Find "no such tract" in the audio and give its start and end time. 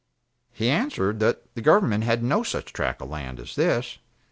2.23-3.03